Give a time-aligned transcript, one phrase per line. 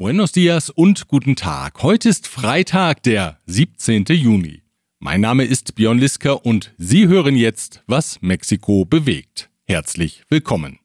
[0.00, 1.82] Buenos dias und guten Tag.
[1.82, 4.06] Heute ist Freitag, der 17.
[4.08, 4.62] Juni.
[4.98, 9.50] Mein Name ist Björn Lisker und Sie hören jetzt, was Mexiko bewegt.
[9.66, 10.78] Herzlich willkommen.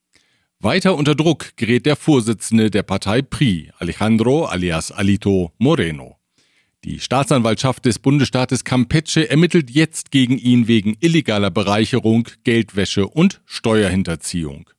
[0.60, 6.18] Weiter unter Druck gerät der Vorsitzende der Partei PRI, Alejandro alias Alito Moreno.
[6.84, 14.70] Die Staatsanwaltschaft des Bundesstaates Campeche ermittelt jetzt gegen ihn wegen illegaler Bereicherung, Geldwäsche und Steuerhinterziehung.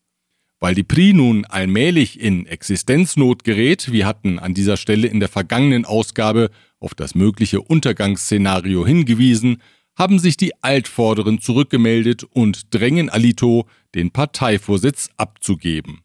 [0.59, 5.29] Weil die PRI nun allmählich in Existenznot gerät, wir hatten an dieser Stelle in der
[5.29, 9.63] vergangenen Ausgabe auf das mögliche Untergangsszenario hingewiesen,
[9.97, 16.01] haben sich die Altvorderen zurückgemeldet und drängen Alito, den Parteivorsitz abzugeben.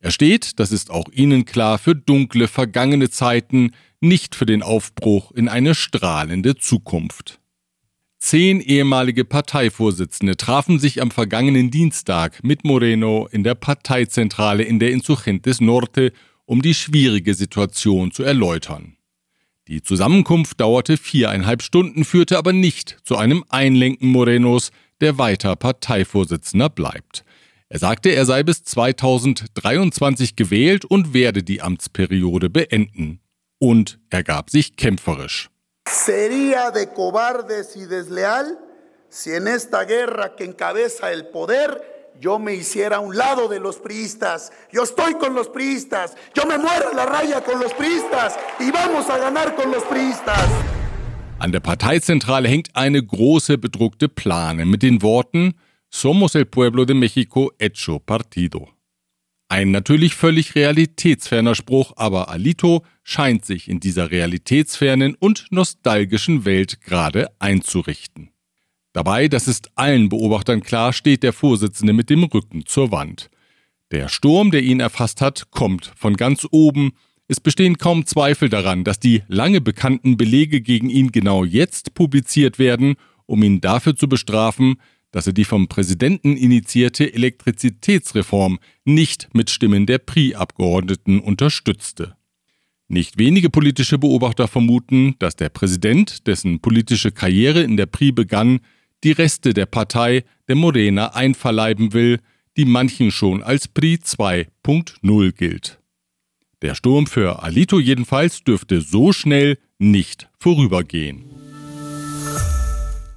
[0.00, 3.70] Er steht, das ist auch Ihnen klar, für dunkle vergangene Zeiten,
[4.00, 7.41] nicht für den Aufbruch in eine strahlende Zukunft.
[8.24, 14.92] Zehn ehemalige Parteivorsitzende trafen sich am vergangenen Dienstag mit Moreno in der Parteizentrale in der
[14.92, 16.12] Insurgentes Norte,
[16.44, 18.96] um die schwierige Situation zu erläutern.
[19.66, 24.70] Die Zusammenkunft dauerte viereinhalb Stunden, führte aber nicht zu einem Einlenken Morenos,
[25.00, 27.24] der weiter Parteivorsitzender bleibt.
[27.68, 33.18] Er sagte, er sei bis 2023 gewählt und werde die Amtsperiode beenden.
[33.58, 35.51] Und er gab sich kämpferisch.
[35.84, 38.58] Sería de cobardes y desleal
[39.08, 43.58] si en esta guerra que encabeza el poder yo me hiciera a un lado de
[43.58, 44.52] los priistas.
[44.70, 46.14] Yo estoy con los priistas.
[46.34, 49.82] Yo me muero en la raya con los priistas y vamos a ganar con los
[49.84, 50.48] priistas.
[51.38, 55.54] An der Parteizentrale hängt eine große bedruckte Plane mit den Worten
[55.94, 58.68] Somos el pueblo de México hecho partido.
[59.48, 66.80] Ein natürlich völlig realitätsferner Spruch, aber Alito scheint sich in dieser realitätsfernen und nostalgischen Welt
[66.80, 68.30] gerade einzurichten.
[68.92, 73.30] Dabei, das ist allen Beobachtern klar, steht der Vorsitzende mit dem Rücken zur Wand.
[73.90, 76.92] Der Sturm, der ihn erfasst hat, kommt von ganz oben.
[77.28, 82.58] Es bestehen kaum Zweifel daran, dass die lange bekannten Belege gegen ihn genau jetzt publiziert
[82.58, 82.96] werden,
[83.26, 84.76] um ihn dafür zu bestrafen,
[85.10, 92.16] dass er die vom Präsidenten initiierte Elektrizitätsreform nicht mit Stimmen der PRI-Abgeordneten unterstützte.
[92.92, 98.60] Nicht wenige politische Beobachter vermuten, dass der Präsident, dessen politische Karriere in der PRI begann,
[99.02, 102.18] die Reste der Partei der Morena einverleiben will,
[102.58, 105.80] die manchen schon als PRI 2.0 gilt.
[106.60, 111.24] Der Sturm für Alito jedenfalls dürfte so schnell nicht vorübergehen.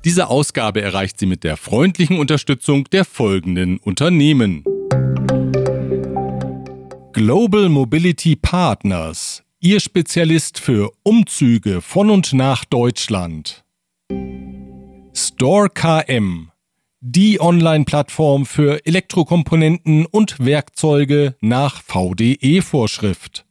[0.05, 4.63] Diese Ausgabe erreicht sie mit der freundlichen Unterstützung der folgenden Unternehmen.
[7.11, 13.63] Global Mobility Partners, Ihr Spezialist für Umzüge von und nach Deutschland.
[15.13, 16.51] Store KM,
[16.99, 23.45] die Online-Plattform für Elektrokomponenten und Werkzeuge nach VDE-Vorschrift.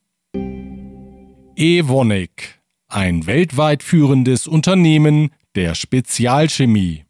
[1.57, 7.05] Evonik, ein weltweit führendes Unternehmen der Spezialchemie.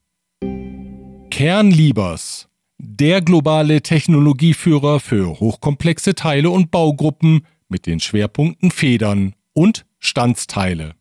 [1.31, 7.45] Kernliebers, der globale Technologieführer für hochkomplexe Teile und Baugruppen
[7.75, 10.95] mit den Schwerpunkten Federn und Standsteile.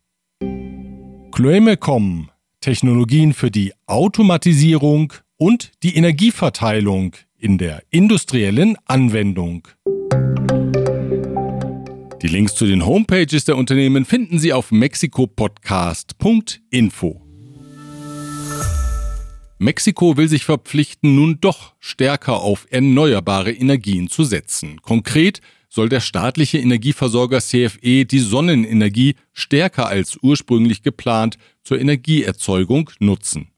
[1.30, 2.30] Chloemecom,
[2.60, 9.68] Technologien für die Automatisierung und die Energieverteilung in der industriellen Anwendung.
[12.20, 17.20] Die Links zu den Homepages der Unternehmen finden Sie auf mexikopodcast.info.
[19.58, 24.82] Mexiko will sich verpflichten, nun doch stärker auf erneuerbare Energien zu setzen.
[24.82, 25.40] Konkret
[25.74, 33.48] soll der staatliche Energieversorger CFE die Sonnenenergie stärker als ursprünglich geplant zur Energieerzeugung nutzen.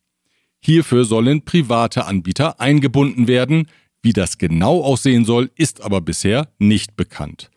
[0.58, 3.68] Hierfür sollen private Anbieter eingebunden werden.
[4.00, 7.50] Wie das genau aussehen soll, ist aber bisher nicht bekannt.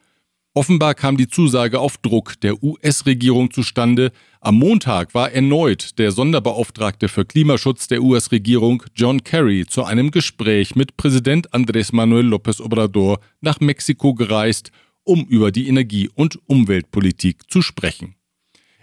[0.56, 4.12] Offenbar kam die Zusage auf Druck der US-Regierung zustande.
[4.42, 10.76] Am Montag war erneut der Sonderbeauftragte für Klimaschutz der US-Regierung John Kerry zu einem Gespräch
[10.76, 14.72] mit Präsident Andrés Manuel López Obrador nach Mexiko gereist,
[15.04, 18.16] um über die Energie- und Umweltpolitik zu sprechen.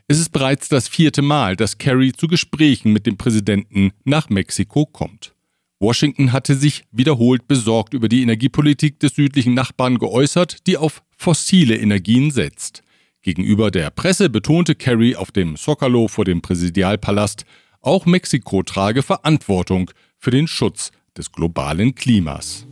[0.09, 4.87] Es ist bereits das vierte Mal, dass Kerry zu Gesprächen mit dem Präsidenten nach Mexiko
[4.87, 5.36] kommt.
[5.79, 11.77] Washington hatte sich wiederholt besorgt über die Energiepolitik des südlichen Nachbarn geäußert, die auf fossile
[11.77, 12.83] Energien setzt.
[13.21, 17.45] Gegenüber der Presse betonte Kerry auf dem Zocalo vor dem Präsidialpalast,
[17.83, 22.67] auch Mexiko trage Verantwortung für den Schutz des globalen Klimas.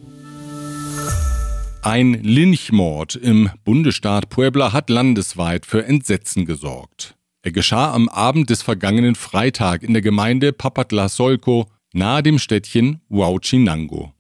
[1.82, 7.16] Ein Lynchmord im Bundesstaat Puebla hat landesweit für Entsetzen gesorgt.
[7.42, 14.12] Er geschah am Abend des vergangenen Freitag in der Gemeinde Papatlasolco nahe dem Städtchen Huauchinango.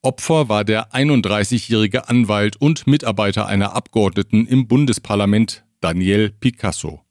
[0.00, 7.02] Opfer war der 31-jährige Anwalt und Mitarbeiter einer Abgeordneten im Bundesparlament, Daniel Picasso.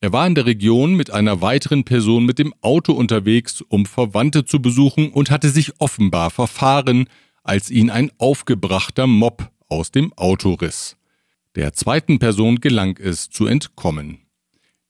[0.00, 4.44] Er war in der Region mit einer weiteren Person mit dem Auto unterwegs, um Verwandte
[4.44, 7.08] zu besuchen und hatte sich offenbar verfahren,
[7.42, 10.96] als ihn ein aufgebrachter Mob aus dem Auto riss.
[11.54, 14.25] Der zweiten Person gelang es zu entkommen.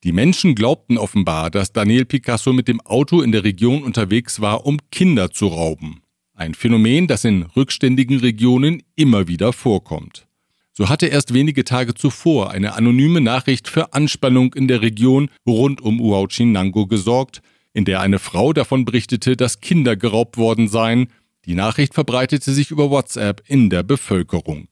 [0.07, 4.65] Die Menschen glaubten offenbar, dass Daniel Picasso mit dem Auto in der Region unterwegs war,
[4.65, 6.01] um Kinder zu rauben.
[6.33, 10.29] Ein Phänomen, das in rückständigen Regionen immer wieder vorkommt.
[10.73, 15.81] So hatte erst wenige Tage zuvor eine anonyme Nachricht für Anspannung in der Region rund
[15.81, 17.43] um Huauchinango gesorgt,
[17.73, 21.09] in der eine Frau davon berichtete, dass Kinder geraubt worden seien.
[21.47, 24.69] Die Nachricht verbreitete sich über WhatsApp in der Bevölkerung.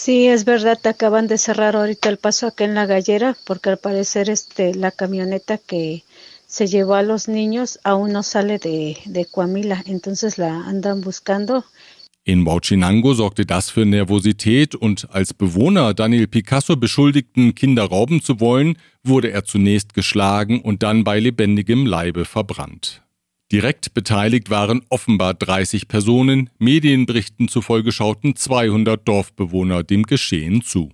[0.00, 3.78] Sí, es verdad, acaban de cerrar ahorita el paso acá en la gallera porque al
[3.78, 6.04] parecer este, la camioneta que
[6.46, 11.64] se llevó a los niños aún no sale de, de Coamila, entonces la andan buscando.
[12.22, 18.38] In Bauchinango sorgte das für Nervosität und als Bewohner Daniel Picasso beschuldigten, Kinder rauben zu
[18.38, 23.02] wollen, wurde er zunächst geschlagen und dann bei lebendigem Leibe verbrannt.
[23.50, 30.90] Direkt beteiligt waren offenbar 30 Personen, Medienberichten zufolge schauten 200 Dorfbewohner dem Geschehen zu.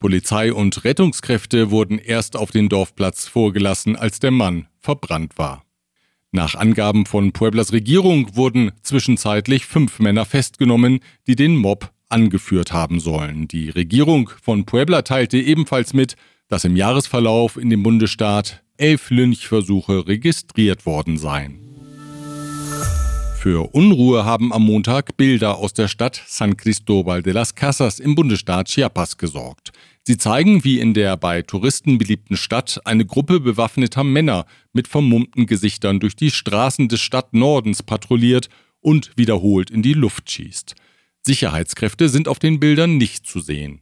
[0.00, 5.64] Polizei und Rettungskräfte wurden erst auf den Dorfplatz vorgelassen, als der Mann verbrannt war.
[6.32, 12.98] Nach Angaben von Pueblas Regierung wurden zwischenzeitlich fünf Männer festgenommen, die den Mob angeführt haben
[12.98, 13.46] sollen.
[13.46, 16.16] Die Regierung von Puebla teilte ebenfalls mit,
[16.48, 21.71] dass im Jahresverlauf in dem Bundesstaat elf Lynchversuche registriert worden seien.
[23.42, 28.14] Für Unruhe haben am Montag Bilder aus der Stadt San Cristobal de las Casas im
[28.14, 29.72] Bundesstaat Chiapas gesorgt.
[30.04, 35.46] Sie zeigen, wie in der bei Touristen beliebten Stadt eine Gruppe bewaffneter Männer mit vermummten
[35.46, 38.48] Gesichtern durch die Straßen des Stadtnordens patrouilliert
[38.80, 40.76] und wiederholt in die Luft schießt.
[41.22, 43.80] Sicherheitskräfte sind auf den Bildern nicht zu sehen.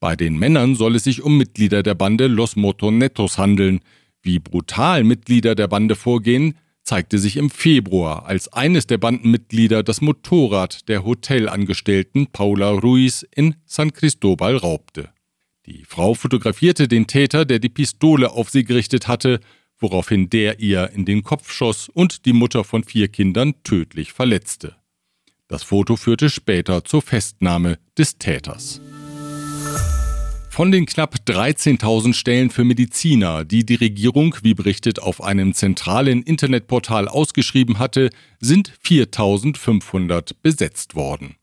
[0.00, 3.80] Bei den Männern soll es sich um Mitglieder der Bande Los Motonetos handeln.
[4.22, 6.54] Wie brutal Mitglieder der Bande vorgehen,
[6.86, 13.56] zeigte sich im Februar, als eines der Bandenmitglieder das Motorrad der Hotelangestellten Paula Ruiz in
[13.66, 15.10] San Cristobal raubte.
[15.66, 19.40] Die Frau fotografierte den Täter, der die Pistole auf sie gerichtet hatte,
[19.78, 24.76] woraufhin der ihr in den Kopf schoss und die Mutter von vier Kindern tödlich verletzte.
[25.48, 28.80] Das Foto führte später zur Festnahme des Täters.
[30.56, 36.22] Von den knapp 13.000 Stellen für Mediziner, die die Regierung, wie berichtet, auf einem zentralen
[36.22, 38.08] Internetportal ausgeschrieben hatte,
[38.40, 41.34] sind 4.500 besetzt worden.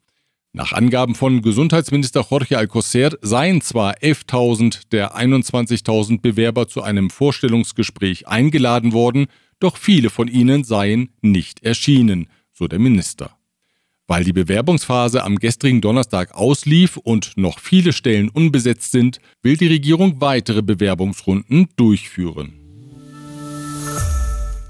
[0.52, 8.28] Nach Angaben von Gesundheitsminister Jorge Alcocer seien zwar 11.000 der 21.000 Bewerber zu einem Vorstellungsgespräch
[8.28, 9.28] eingeladen worden,
[9.60, 13.38] doch viele von ihnen seien nicht erschienen, so der Minister.
[14.14, 19.66] Weil die Bewerbungsphase am gestrigen Donnerstag auslief und noch viele Stellen unbesetzt sind, will die
[19.66, 22.54] Regierung weitere Bewerbungsrunden durchführen.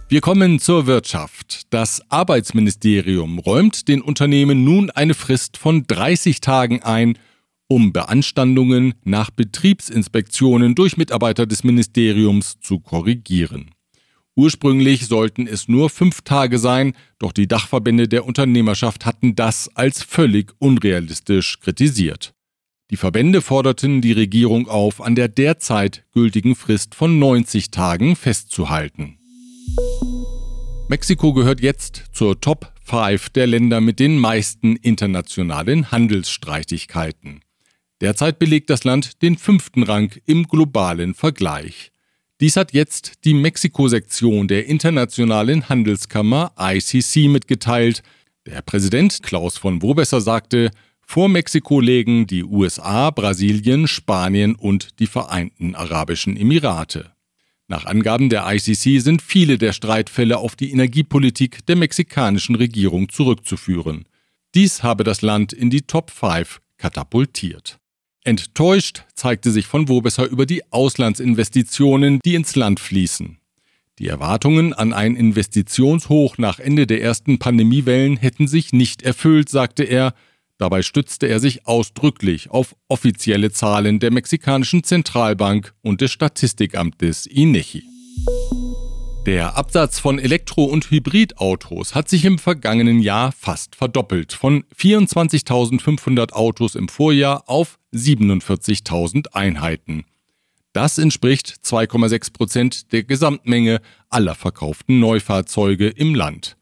[0.07, 1.63] Wir kommen zur Wirtschaft.
[1.71, 7.17] Das Arbeitsministerium räumt den Unternehmen nun eine Frist von 30 Tagen ein,
[7.67, 13.71] um Beanstandungen nach Betriebsinspektionen durch Mitarbeiter des Ministeriums zu korrigieren.
[14.35, 20.01] Ursprünglich sollten es nur fünf Tage sein, doch die Dachverbände der Unternehmerschaft hatten das als
[20.01, 22.33] völlig unrealistisch kritisiert.
[22.89, 29.17] Die Verbände forderten die Regierung auf, an der derzeit gültigen Frist von 90 Tagen festzuhalten.
[30.89, 37.41] Mexiko gehört jetzt zur Top 5 der Länder mit den meisten internationalen Handelsstreitigkeiten.
[38.01, 41.92] Derzeit belegt das Land den fünften Rang im globalen Vergleich.
[42.43, 48.03] Dies hat jetzt die Mexiko-Sektion der Internationalen Handelskammer ICC mitgeteilt.
[48.45, 50.69] Der Präsident Klaus von Wobesser sagte,
[50.99, 57.13] vor Mexiko legen die USA, Brasilien, Spanien und die Vereinten Arabischen Emirate.
[57.69, 64.03] Nach Angaben der ICC sind viele der Streitfälle auf die Energiepolitik der mexikanischen Regierung zurückzuführen.
[64.53, 67.79] Dies habe das Land in die Top 5 katapultiert.
[68.25, 73.37] Enttäuscht zeigte sich von Wobesser über die Auslandsinvestitionen, die ins Land fließen.
[73.97, 79.85] Die Erwartungen an ein Investitionshoch nach Ende der ersten Pandemiewellen hätten sich nicht erfüllt, sagte
[79.85, 80.13] er.
[80.57, 87.83] Dabei stützte er sich ausdrücklich auf offizielle Zahlen der mexikanischen Zentralbank und des Statistikamtes INEGI.
[89.25, 96.33] Der Absatz von Elektro- und Hybridautos hat sich im vergangenen Jahr fast verdoppelt, von 24.500
[96.33, 100.03] Autos im Vorjahr auf 47.000 Einheiten.
[100.73, 106.57] Das entspricht 2,6 Prozent der Gesamtmenge aller verkauften Neufahrzeuge im Land.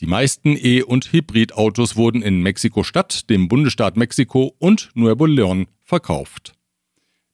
[0.00, 6.54] Die meisten E- und Hybridautos wurden in Mexiko-Stadt, dem Bundesstaat Mexiko und Nuevo León verkauft.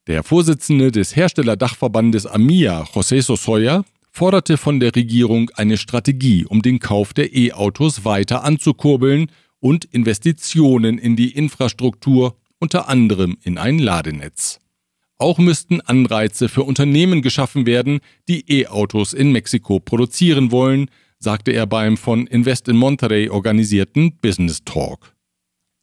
[0.09, 6.79] Der Vorsitzende des Herstellerdachverbandes AMIA, José Sosoya, forderte von der Regierung eine Strategie, um den
[6.79, 14.61] Kauf der E-Autos weiter anzukurbeln und Investitionen in die Infrastruktur, unter anderem in ein Ladenetz.
[15.19, 21.67] Auch müssten Anreize für Unternehmen geschaffen werden, die E-Autos in Mexiko produzieren wollen, sagte er
[21.67, 25.15] beim von Invest in Monterrey organisierten Business Talk.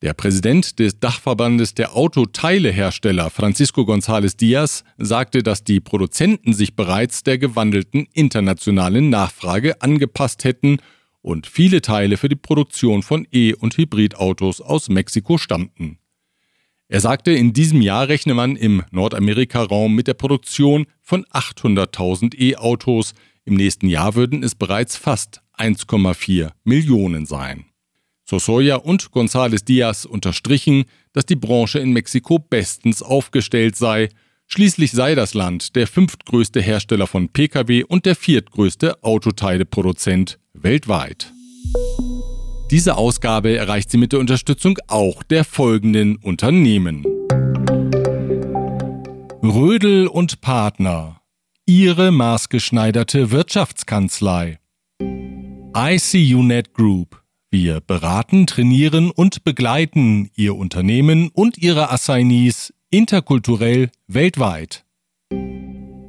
[0.02, 7.24] Der Präsident des Dachverbandes der Autoteilehersteller Francisco González Díaz sagte, dass die Produzenten sich bereits
[7.24, 10.78] der gewandelten internationalen Nachfrage angepasst hätten
[11.22, 15.98] und viele Teile für die Produktion von E- und Hybridautos aus Mexiko stammten.
[16.88, 23.14] Er sagte, in diesem Jahr rechne man im Nordamerika-Raum mit der Produktion von 800.000 E-Autos,
[23.44, 27.66] im nächsten Jahr würden es bereits fast 1,4 Millionen sein.
[28.30, 34.10] Sosoya und González Díaz unterstrichen, dass die Branche in Mexiko bestens aufgestellt sei.
[34.46, 41.34] Schließlich sei das Land der fünftgrößte Hersteller von Pkw und der viertgrößte Autoteileproduzent weltweit.
[42.70, 47.04] Diese Ausgabe erreicht sie mit der Unterstützung auch der folgenden Unternehmen.
[49.42, 51.22] Rödel und Partner.
[51.66, 54.60] Ihre maßgeschneiderte Wirtschaftskanzlei.
[55.76, 57.20] ICUNet Group
[57.52, 64.86] wir beraten, trainieren und begleiten Ihr Unternehmen und Ihre Assignees interkulturell weltweit.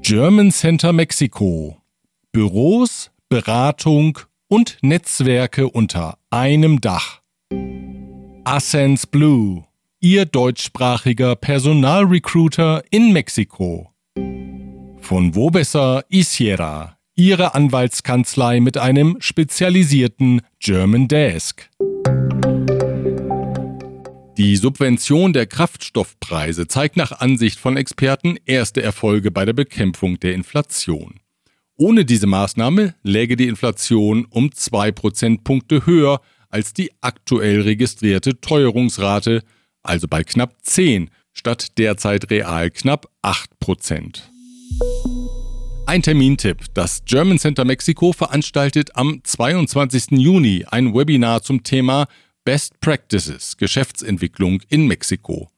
[0.02, 1.78] German Center Mexiko.
[2.32, 4.18] Büros, Beratung
[4.48, 7.20] und Netzwerke unter einem Dach.
[8.44, 9.64] Ascens Blue.
[10.00, 13.90] Ihr deutschsprachiger Personalrecruiter in Mexiko.
[15.00, 21.68] Von wo besser Isiera, Ihre Anwaltskanzlei mit einem spezialisierten German Desk.
[24.38, 30.32] Die Subvention der Kraftstoffpreise zeigt nach Ansicht von Experten erste Erfolge bei der Bekämpfung der
[30.32, 31.20] Inflation.
[31.76, 39.42] Ohne diese Maßnahme läge die Inflation um zwei Prozentpunkte höher als die aktuell registrierte Teuerungsrate,
[39.82, 44.32] also bei knapp 10 statt derzeit real knapp 8 Prozent.
[45.90, 46.66] Ein Termintipp.
[46.72, 50.12] Das German Center Mexiko veranstaltet am 22.
[50.12, 52.06] Juni ein Webinar zum Thema
[52.44, 55.48] Best Practices Geschäftsentwicklung in Mexiko.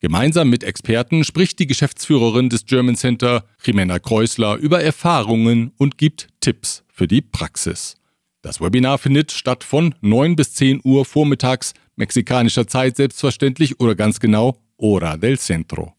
[0.00, 6.28] Gemeinsam mit Experten spricht die Geschäftsführerin des German Center, Jimena Kreusler, über Erfahrungen und gibt
[6.40, 7.96] Tipps für die Praxis.
[8.40, 14.18] Das Webinar findet statt von 9 bis 10 Uhr vormittags mexikanischer Zeit selbstverständlich oder ganz
[14.18, 15.93] genau Hora del Centro.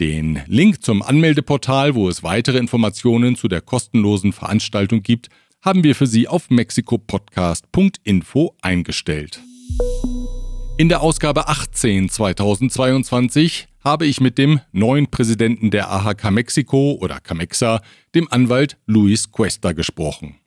[0.00, 5.28] Den Link zum Anmeldeportal, wo es weitere Informationen zu der kostenlosen Veranstaltung gibt,
[5.62, 9.40] haben wir für Sie auf mexikopodcast.info eingestellt.
[10.78, 17.20] In der Ausgabe 18 2022 habe ich mit dem neuen Präsidenten der AHK Mexiko oder
[17.20, 17.80] Camexa,
[18.16, 20.40] dem Anwalt Luis Cuesta, gesprochen.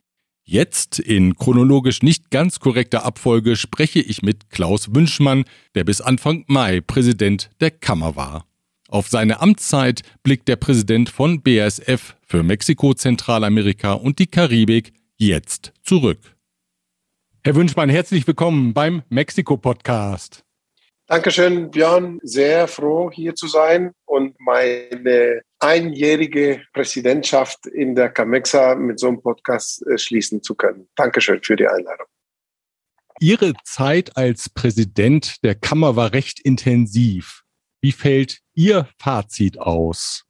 [0.44, 6.44] Jetzt, in chronologisch nicht ganz korrekter Abfolge, spreche ich mit Klaus Wünschmann, der bis Anfang
[6.48, 8.44] Mai Präsident der Kammer war.
[8.90, 15.74] Auf seine Amtszeit blickt der Präsident von BASF für Mexiko, Zentralamerika und die Karibik jetzt
[15.82, 16.18] zurück.
[17.44, 20.42] Herr Wünschmann, herzlich willkommen beim Mexiko-Podcast.
[21.06, 22.18] Dankeschön, Björn.
[22.22, 29.20] Sehr froh, hier zu sein und meine einjährige Präsidentschaft in der Camexa mit so einem
[29.20, 30.88] Podcast äh, schließen zu können.
[30.96, 32.06] Dankeschön für die Einladung.
[33.20, 37.44] Ihre Zeit als Präsident der Kammer war recht intensiv.
[37.80, 40.24] Wie fällt Ihr Fazit aus?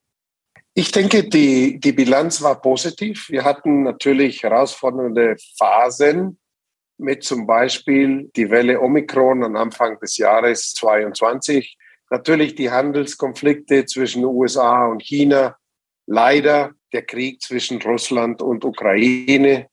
[0.74, 3.30] Ich denke, die, die Bilanz war positiv.
[3.30, 6.38] Wir hatten natürlich herausfordernde Phasen
[6.98, 11.76] mit zum Beispiel die Welle Omikron am Anfang des Jahres 2022.
[12.10, 15.56] Natürlich die Handelskonflikte zwischen USA und China.
[16.06, 19.68] Leider der Krieg zwischen Russland und Ukraine.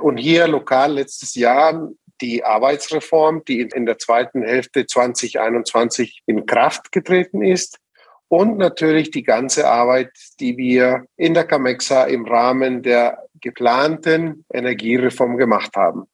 [0.00, 1.88] Und hier lokal letztes Jahr
[2.20, 7.78] die Arbeitsreform, die in der zweiten Hälfte 2021 in Kraft getreten ist
[8.28, 15.36] und natürlich die ganze Arbeit, die wir in der Camexa im Rahmen der geplanten Energiereform
[15.36, 16.04] gemacht haben.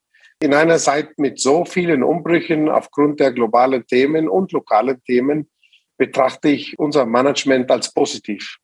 [0.43, 5.51] In einer Zeit mit so vielen Umbrüchen aufgrund der globalen Themen und lokalen Themen
[5.99, 8.57] betrachte ich unser Management als positiv.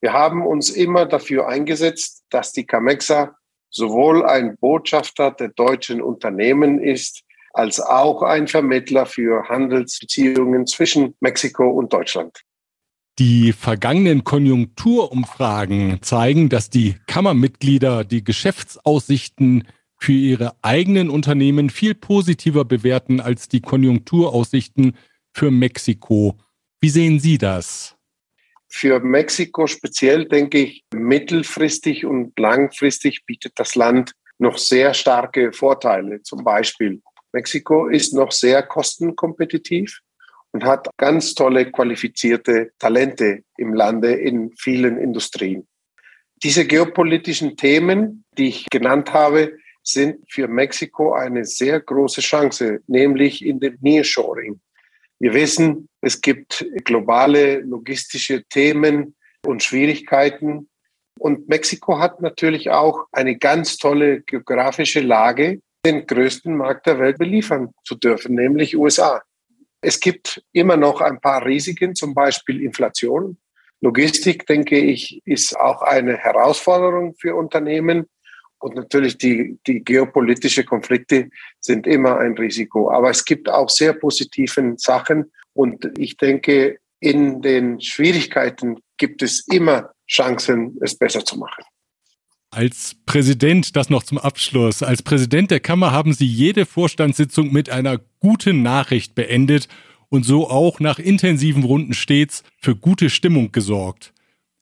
[0.00, 3.36] Wir haben uns immer dafür eingesetzt, dass die Camexa
[3.70, 7.22] sowohl ein Botschafter der deutschen Unternehmen ist,
[7.52, 12.42] als auch ein Vermittler für Handelsbeziehungen zwischen Mexiko und Deutschland.
[13.18, 19.66] Die vergangenen Konjunkturumfragen zeigen, dass die Kammermitglieder die Geschäftsaussichten
[19.98, 24.96] für ihre eigenen Unternehmen viel positiver bewerten als die Konjunkturaussichten
[25.34, 26.38] für Mexiko.
[26.80, 27.99] Wie sehen Sie das?
[28.72, 36.22] Für Mexiko speziell denke ich, mittelfristig und langfristig bietet das Land noch sehr starke Vorteile.
[36.22, 40.00] Zum Beispiel, Mexiko ist noch sehr kostenkompetitiv
[40.52, 45.66] und hat ganz tolle qualifizierte Talente im Lande in vielen Industrien.
[46.42, 53.44] Diese geopolitischen Themen, die ich genannt habe, sind für Mexiko eine sehr große Chance, nämlich
[53.44, 54.60] in dem Nearshoring.
[55.20, 60.70] Wir wissen, es gibt globale logistische Themen und Schwierigkeiten.
[61.18, 67.18] Und Mexiko hat natürlich auch eine ganz tolle geografische Lage, den größten Markt der Welt
[67.18, 69.22] beliefern zu dürfen, nämlich USA.
[69.82, 73.36] Es gibt immer noch ein paar Risiken, zum Beispiel Inflation.
[73.82, 78.06] Logistik, denke ich, ist auch eine Herausforderung für Unternehmen.
[78.60, 82.90] Und natürlich die, die geopolitische Konflikte sind immer ein Risiko.
[82.90, 85.32] Aber es gibt auch sehr positiven Sachen.
[85.54, 91.64] Und ich denke, in den Schwierigkeiten gibt es immer Chancen, es besser zu machen.
[92.50, 97.70] Als Präsident, das noch zum Abschluss, als Präsident der Kammer haben Sie jede Vorstandssitzung mit
[97.70, 99.68] einer guten Nachricht beendet
[100.08, 104.12] und so auch nach intensiven Runden stets für gute Stimmung gesorgt.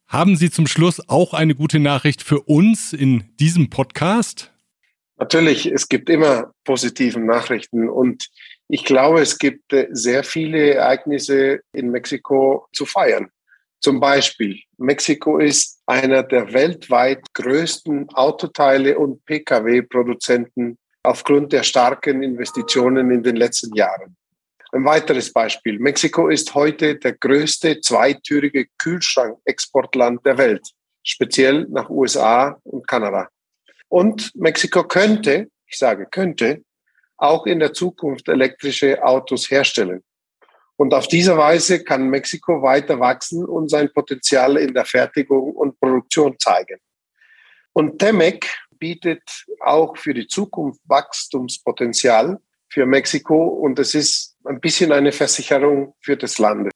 [0.09, 4.51] Haben Sie zum Schluss auch eine gute Nachricht für uns in diesem Podcast?
[5.19, 8.31] Natürlich, es gibt immer positive Nachrichten und
[8.69, 13.29] ich glaube, es gibt äh, sehr viele Ereignisse in Mexiko zu feiern.
[13.81, 23.11] Zum Beispiel, Mexiko ist einer der weltweit größten Autoteile- und Pkw-Produzenten aufgrund der starken Investitionen
[23.11, 24.17] in den letzten Jahren.
[24.71, 25.79] Ein weiteres Beispiel.
[25.79, 30.69] Mexiko ist heute der größte zweitürige Kühlschrankexportland der Welt,
[31.03, 33.29] speziell nach USA und Kanada.
[33.89, 36.63] Und Mexiko könnte, ich sage könnte,
[37.17, 40.05] auch in der Zukunft elektrische Autos herstellen.
[40.77, 45.81] Und auf diese Weise kann Mexiko weiter wachsen und sein Potenzial in der Fertigung und
[45.81, 46.79] Produktion zeigen.
[47.73, 48.47] Und TEMEC
[48.79, 55.95] bietet auch für die Zukunft Wachstumspotenzial für Mexiko und es ist ein bisschen eine Versicherung
[56.01, 56.71] für das Land.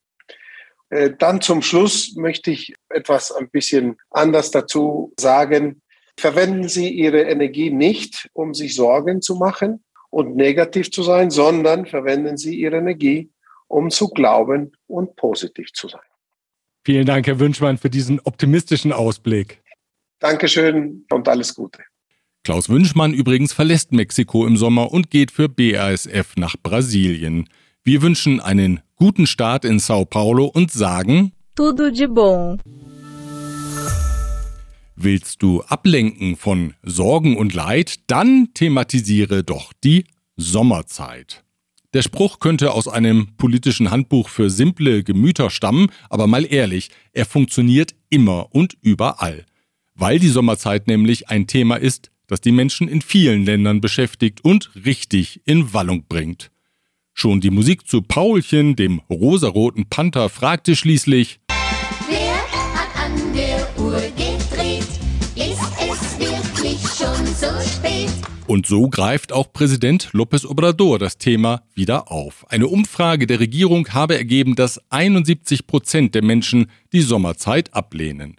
[0.90, 5.82] Äh, dann zum Schluss möchte ich etwas ein bisschen anders dazu sagen.
[6.18, 11.86] Verwenden Sie Ihre Energie nicht, um sich Sorgen zu machen und negativ zu sein, sondern
[11.86, 13.30] verwenden Sie Ihre Energie,
[13.68, 16.02] um zu glauben und positiv zu sein.
[16.84, 19.62] Vielen Dank, Herr Wünschmann, für diesen optimistischen Ausblick.
[20.18, 21.82] Dankeschön und alles Gute.
[22.44, 27.48] Klaus Wünschmann übrigens verlässt Mexiko im Sommer und geht für BASF nach Brasilien.
[27.84, 32.58] Wir wünschen einen guten Start in Sao Paulo und sagen Tudo de bom.
[34.96, 40.04] Willst du ablenken von Sorgen und Leid, dann thematisiere doch die
[40.36, 41.44] Sommerzeit.
[41.94, 47.26] Der Spruch könnte aus einem politischen Handbuch für simple Gemüter stammen, aber mal ehrlich, er
[47.26, 49.44] funktioniert immer und überall.
[49.94, 54.70] Weil die Sommerzeit nämlich ein Thema ist, das die Menschen in vielen Ländern beschäftigt und
[54.86, 56.50] richtig in Wallung bringt.
[57.12, 61.40] Schon die Musik zu Paulchen, dem rosaroten Panther, fragte schließlich:
[62.08, 64.88] Wer hat an der Uhr gedreht?
[65.36, 68.08] Ist es wirklich schon so spät?
[68.46, 72.46] Und so greift auch Präsident López Obrador das Thema wieder auf.
[72.48, 78.36] Eine Umfrage der Regierung habe ergeben, dass 71 Prozent der Menschen die Sommerzeit ablehnen.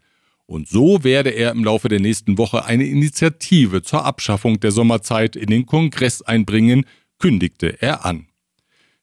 [0.53, 5.35] Und so werde er im Laufe der nächsten Woche eine Initiative zur Abschaffung der Sommerzeit
[5.35, 6.85] in den Kongress einbringen,
[7.17, 8.27] kündigte er an.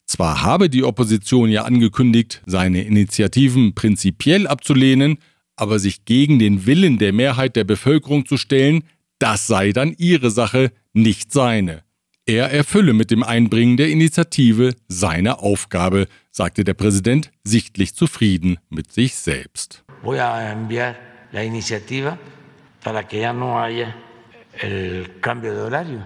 [0.05, 5.17] Zwar habe die Opposition ja angekündigt, seine Initiativen prinzipiell abzulehnen,
[5.57, 8.85] aber sich gegen den Willen der Mehrheit der Bevölkerung zu stellen,
[9.19, 11.83] das sei dann ihre Sache, nicht seine.
[12.25, 18.93] Er erfülle mit dem Einbringen der Initiative seine Aufgabe, sagte der Präsident, sichtlich zufrieden mit
[18.93, 19.83] sich selbst.
[20.01, 20.95] Voy a enviar
[21.31, 22.17] la iniciativa
[22.83, 23.95] para que ya no haya
[24.61, 26.05] el cambio de horario.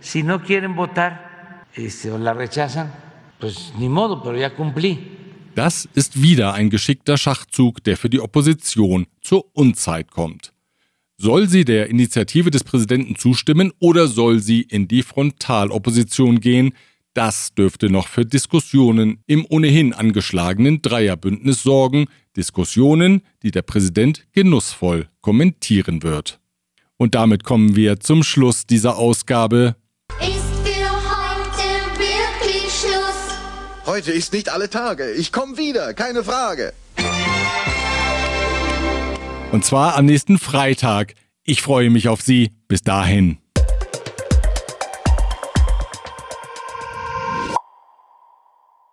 [0.00, 2.92] Si no quieren votar este, o la rechazan,
[3.38, 5.18] pues ni modo, pero ya cumplí.
[5.54, 10.52] Das ist wieder ein geschickter Schachzug, der für die Opposition zur Unzeit kommt.
[11.16, 16.72] Soll sie der Initiative des Präsidenten zustimmen oder soll sie in die Frontalopposition gehen?
[17.14, 25.08] Das dürfte noch für Diskussionen im ohnehin angeschlagenen Dreierbündnis sorgen, Diskussionen, die der Präsident genussvoll
[25.20, 26.38] kommentieren wird.
[26.96, 29.74] Und damit kommen wir zum Schluss dieser Ausgabe.
[30.20, 30.28] Ist
[30.62, 33.36] für heute wirklich Schluss?
[33.86, 35.10] Heute ist nicht alle Tage.
[35.12, 36.72] Ich komme wieder, keine Frage.
[39.50, 41.14] Und zwar am nächsten Freitag.
[41.42, 42.52] Ich freue mich auf Sie.
[42.68, 43.39] Bis dahin.